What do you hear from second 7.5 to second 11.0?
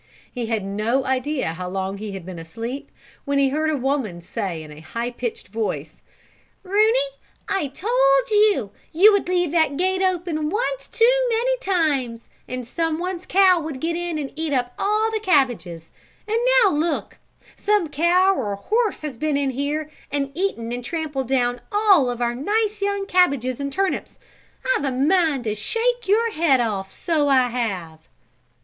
told you, you would leave that gate open once